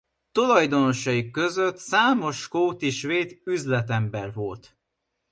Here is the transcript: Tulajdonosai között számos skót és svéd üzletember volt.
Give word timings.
Tulajdonosai 0.31 1.31
között 1.31 1.77
számos 1.77 2.37
skót 2.37 2.81
és 2.81 2.99
svéd 2.99 3.41
üzletember 3.45 4.33
volt. 4.33 4.77